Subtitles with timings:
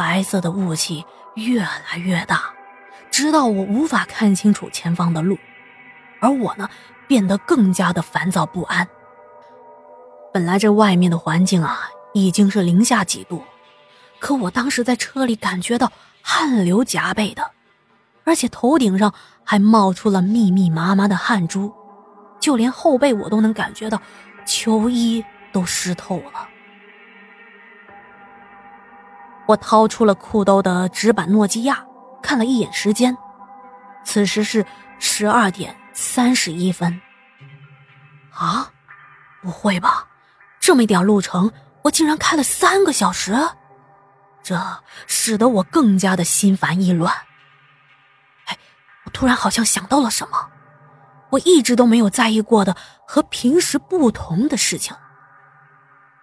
[0.00, 2.54] 白色的雾气越来越大，
[3.10, 5.36] 直到我无法看清楚前方的路，
[6.22, 6.66] 而我呢，
[7.06, 8.88] 变得更加的烦躁不安。
[10.32, 13.42] 本来这外面的环境啊，已经是零下几度，
[14.18, 15.92] 可我当时在车里感觉到
[16.22, 17.50] 汗流浃背的，
[18.24, 19.12] 而且头顶上
[19.44, 21.70] 还冒出了密密麻麻的汗珠，
[22.40, 24.00] 就连后背我都能感觉到
[24.46, 25.22] 球衣
[25.52, 26.48] 都湿透了。
[29.50, 31.84] 我掏出了裤兜的纸板诺基亚，
[32.22, 33.16] 看了一眼时间，
[34.04, 34.64] 此时是
[35.00, 37.00] 十二点三十一分。
[38.32, 38.70] 啊，
[39.42, 40.06] 不会吧？
[40.60, 41.50] 这么一点路程，
[41.82, 43.36] 我竟然开了三个小时，
[44.40, 44.56] 这
[45.08, 47.12] 使得我更加的心烦意乱。
[48.46, 48.56] 哎，
[49.04, 50.48] 我突然好像想到了什么，
[51.30, 54.94] 我一直都没有在意过的和平时不同的事情。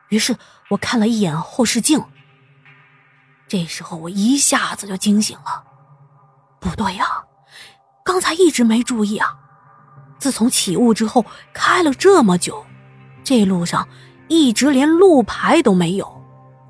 [0.08, 0.38] 于是
[0.70, 2.06] 我看了一眼后视镜。
[3.48, 5.64] 这时候我一下子就惊醒了，
[6.60, 7.24] 不对呀，
[8.04, 9.36] 刚才一直没注意啊。
[10.20, 12.66] 自从起雾之后，开了这么久，
[13.24, 13.88] 这路上
[14.28, 16.22] 一直连路牌都没有，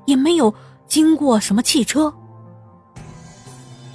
[0.06, 0.54] 也没有
[0.86, 2.14] 经过什么汽车。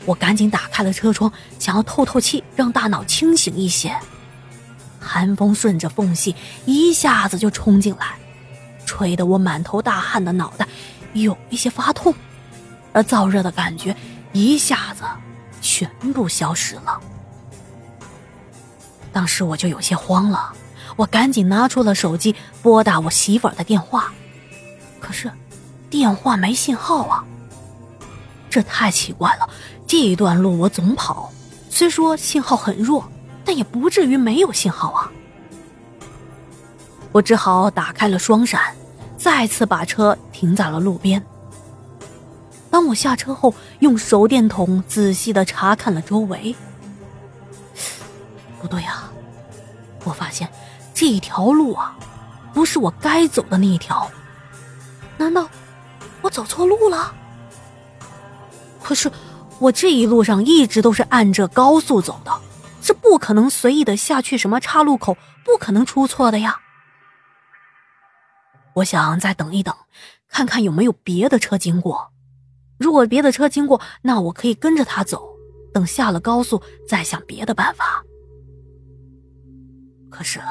[0.06, 3.98] 我赶紧打开了车窗，想要透透气，让大脑清醒一些。
[5.00, 8.18] 寒风顺着缝隙一下子就冲进来，
[8.86, 10.68] 吹得我满头大汗的脑袋
[11.14, 12.14] 有一些发痛。
[12.94, 13.96] 而燥热的感觉
[14.32, 15.04] 一下子
[15.62, 17.00] 全部消失了。
[19.12, 20.54] 当时我就有些慌了，
[20.96, 24.12] 我赶紧拿出了手机拨打我媳妇儿的电话，
[25.00, 25.32] 可是
[25.90, 27.24] 电话没信号啊！
[28.50, 29.50] 这太奇怪了，
[29.88, 31.32] 这一段路我总跑，
[31.70, 33.08] 虽说信号很弱，
[33.44, 35.12] 但也不至于没有信号啊！
[37.12, 38.76] 我只好打开了双闪，
[39.16, 41.24] 再次把车停在了路边。
[42.74, 46.56] 当我下车后，用手电筒仔细的查看了周围。
[48.60, 49.14] 不对啊，
[50.04, 50.52] 我发现
[50.92, 51.96] 这一条路啊，
[52.52, 54.10] 不是我该走的那一条。
[55.18, 55.48] 难道
[56.24, 57.14] 我走错路了？
[58.82, 59.12] 可是
[59.60, 62.42] 我这一路上一直都是按着高速走的，
[62.82, 65.16] 是不可能随意的下去什么岔路口，
[65.46, 66.60] 不可能出错的呀。
[68.74, 69.76] 我想再等一等，
[70.28, 72.13] 看看有没有别的车经过。
[72.84, 75.26] 如果别的车经过，那我可以跟着他走，
[75.74, 78.04] 等下了高速再想别的办法。
[80.10, 80.42] 可是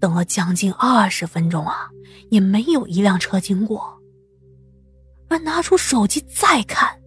[0.00, 1.88] 等了将近二十分钟啊，
[2.28, 3.96] 也没有一辆车经过。
[5.28, 7.00] 而拿出手机再看，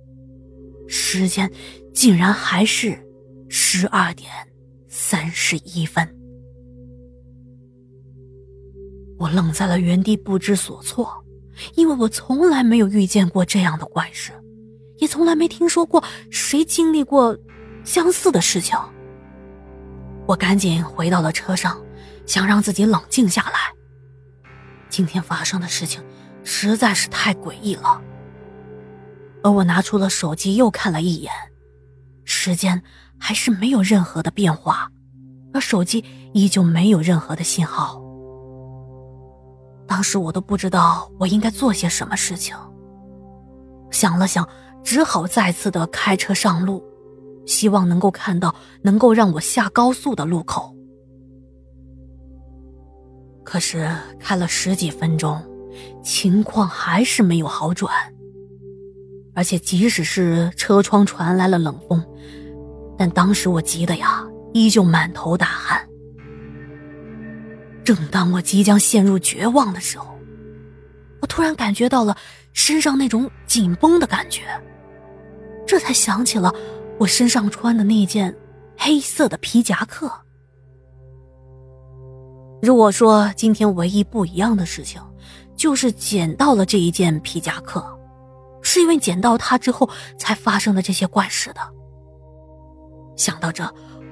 [0.87, 1.51] 时间
[1.93, 2.97] 竟然还是
[3.49, 4.31] 十二点
[4.87, 6.07] 三十一分。
[9.17, 11.11] 我愣在了原地，不知所措，
[11.75, 14.31] 因为我从来没有遇见过这样的怪事。
[14.99, 17.37] 也从来没听说过谁经历过
[17.83, 18.77] 相似的事情。
[20.27, 21.81] 我赶紧回到了车上，
[22.25, 23.73] 想让自己冷静下来。
[24.89, 26.03] 今天发生的事情
[26.43, 28.01] 实在是太诡异了。
[29.41, 31.31] 而我拿出了手机，又看了一眼，
[32.25, 32.83] 时间
[33.17, 34.91] 还是没有任何的变化，
[35.53, 38.01] 而手机依旧没有任何的信号。
[39.87, 42.55] 当时我都不知道我应该做些什么事情。
[43.89, 44.47] 想了想。
[44.83, 46.83] 只好再次的开车上路，
[47.45, 50.75] 希望能够看到能够让我下高速的路口。
[53.43, 53.89] 可是
[54.19, 55.41] 开了十几分钟，
[56.03, 57.93] 情况还是没有好转。
[59.35, 62.03] 而且即使是车窗传来了冷风，
[62.97, 65.87] 但当时我急得呀，依旧满头大汗。
[67.83, 70.05] 正当我即将陷入绝望的时候，
[71.21, 72.15] 我突然感觉到了
[72.53, 74.43] 身上那种紧绷的感觉。
[75.65, 76.53] 这才想起了
[76.97, 78.35] 我身上穿的那件
[78.77, 80.11] 黑色的皮夹克。
[82.61, 85.01] 如果说今天唯一不一样的事情，
[85.55, 87.85] 就是捡到了这一件皮夹克，
[88.61, 91.61] 是因为捡到它之后才发生的这些怪事的。
[93.15, 93.69] 想到这，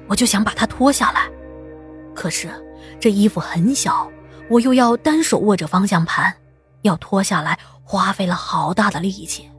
[0.07, 1.29] 我就想把它脱下来，
[2.13, 2.49] 可是
[2.99, 4.09] 这衣服很小，
[4.49, 6.33] 我又要单手握着方向盘，
[6.83, 7.57] 要脱下来
[7.89, 9.49] 花费了好大的力气。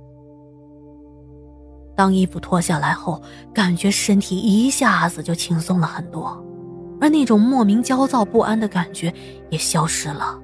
[1.97, 3.23] 当衣服脱下来后，
[3.55, 6.45] 感觉身体一下子就轻松了很多，
[7.01, 9.13] 而那种莫名焦躁不安的感觉
[9.49, 10.39] 也消失了。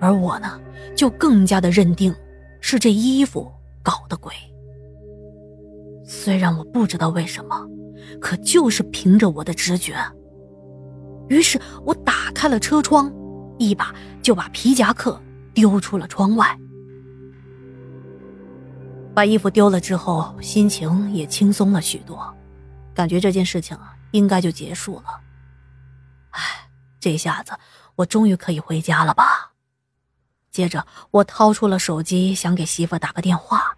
[0.00, 0.58] 而我呢，
[0.96, 2.12] 就更加的认定
[2.58, 3.52] 是这衣服
[3.82, 4.32] 搞的鬼。
[6.06, 7.68] 虽然我不知道为什么，
[8.18, 9.94] 可就是凭着我的直觉。
[11.28, 13.12] 于是我打开了车窗，
[13.58, 15.20] 一把就把皮夹克
[15.52, 16.58] 丢出了窗外。
[19.14, 22.34] 把衣服丢了之后，心情也轻松了许多，
[22.92, 23.78] 感觉这件事情，
[24.10, 25.20] 应该就结束了。
[26.30, 26.40] 哎，
[26.98, 27.52] 这下子
[27.94, 29.52] 我终于可以回家了吧？
[30.50, 33.76] 接着，我掏出了手机，想给媳妇打个电话，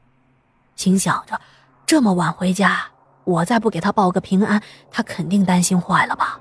[0.74, 1.38] 心想着，
[1.84, 2.86] 这么晚回家，
[3.24, 6.40] 我再不给她报个平安，她肯定担心坏了吧。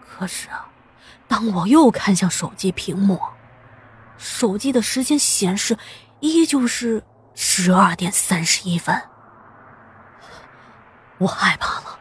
[0.00, 0.48] 可是，
[1.28, 3.20] 当我又看向手机屏幕，
[4.16, 5.78] 手机的时间显示
[6.18, 7.00] 依旧是。
[7.40, 9.00] 十二点三十一分，
[11.18, 12.00] 我害怕了。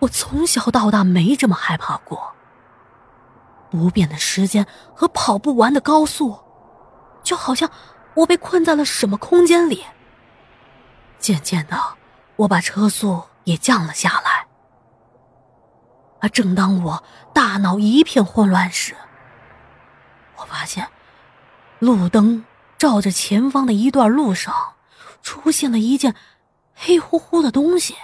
[0.00, 2.34] 我从小到大没这么害怕过。
[3.70, 6.40] 不变的时间和跑不完的高速，
[7.22, 7.70] 就好像
[8.14, 9.84] 我被困在了什么空间里。
[11.20, 11.80] 渐渐的，
[12.34, 14.48] 我把车速也降了下来。
[16.20, 18.96] 而正当我大脑一片混乱时，
[20.36, 20.88] 我发现
[21.78, 22.44] 路灯。
[22.84, 24.74] 照着前方的一段路上，
[25.22, 26.14] 出现了一件
[26.74, 27.96] 黑乎乎的东西。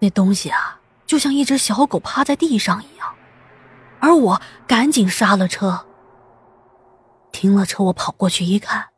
[0.00, 3.14] 那东西啊，就像一只小狗趴在地上一样。
[4.00, 5.86] 而我赶紧刹了车，
[7.30, 8.88] 停了车，我跑过去一看，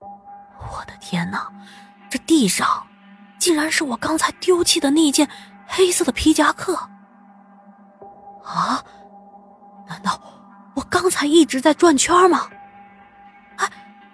[0.00, 1.50] 我的天哪，
[2.10, 2.86] 这地上
[3.38, 5.26] 竟然是我刚才丢弃的那件
[5.66, 6.74] 黑色的皮夹克！
[8.44, 8.84] 啊，
[9.88, 10.20] 难道
[10.74, 12.50] 我刚才一直在转圈吗？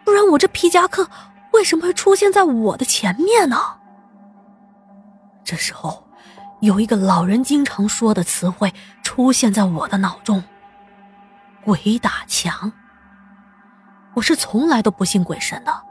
[0.05, 1.09] 不然我这皮夹克
[1.53, 3.57] 为什么会出现在我的前面呢？
[5.45, 6.07] 这时候，
[6.61, 8.73] 有一个老人经常说的词汇
[9.03, 10.43] 出现在我的脑中
[11.65, 12.73] ：“鬼打墙。”
[14.15, 15.83] 我是从来都不信鬼神的，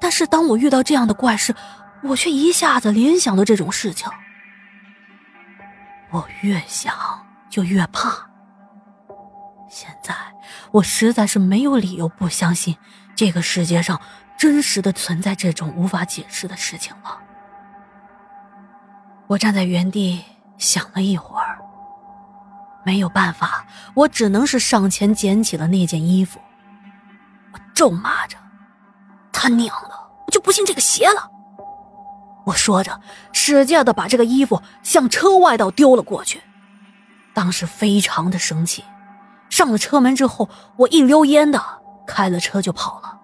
[0.00, 1.54] 但是当我遇到这样的怪事，
[2.02, 4.08] 我却一下子联想到这种事情。
[6.10, 6.94] 我越想
[7.50, 8.30] 就越怕。
[9.68, 10.14] 现在
[10.70, 12.76] 我实在是没有理由不相信。
[13.16, 14.00] 这个世界上
[14.36, 17.18] 真实的存在这种无法解释的事情了。
[19.26, 20.22] 我站在原地
[20.58, 21.58] 想了一会儿，
[22.84, 23.64] 没有办法，
[23.94, 26.38] 我只能是上前捡起了那件衣服。
[27.52, 28.36] 我咒骂着
[29.32, 29.90] ：“他娘的，
[30.26, 31.30] 我就不信这个邪了！”
[32.44, 33.00] 我说着，
[33.32, 36.42] 使劲的把这个衣服向车外道丢了过去。
[37.32, 38.84] 当时非常的生气，
[39.48, 41.83] 上了车门之后，我一溜烟的。
[42.06, 43.23] 开了车就跑了。